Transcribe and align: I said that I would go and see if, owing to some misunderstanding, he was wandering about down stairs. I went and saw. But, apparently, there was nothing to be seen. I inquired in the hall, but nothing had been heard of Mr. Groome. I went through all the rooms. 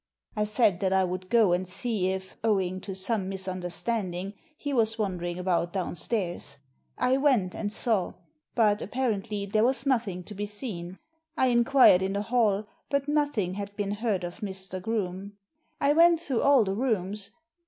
I 0.35 0.45
said 0.45 0.79
that 0.79 0.91
I 0.93 1.03
would 1.03 1.29
go 1.29 1.53
and 1.53 1.67
see 1.67 2.07
if, 2.07 2.35
owing 2.43 2.81
to 2.81 2.95
some 2.95 3.29
misunderstanding, 3.29 4.33
he 4.57 4.73
was 4.73 4.97
wandering 4.97 5.37
about 5.37 5.73
down 5.73 5.93
stairs. 5.93 6.57
I 6.97 7.17
went 7.17 7.53
and 7.53 7.71
saw. 7.71 8.13
But, 8.55 8.81
apparently, 8.81 9.45
there 9.45 9.63
was 9.63 9.85
nothing 9.85 10.23
to 10.23 10.33
be 10.33 10.47
seen. 10.47 10.97
I 11.37 11.49
inquired 11.49 12.01
in 12.01 12.13
the 12.13 12.23
hall, 12.23 12.65
but 12.89 13.07
nothing 13.07 13.53
had 13.53 13.75
been 13.75 13.91
heard 13.91 14.23
of 14.23 14.39
Mr. 14.39 14.81
Groome. 14.81 15.33
I 15.79 15.93
went 15.93 16.19
through 16.19 16.41
all 16.41 16.63
the 16.63 16.73
rooms. 16.73 17.29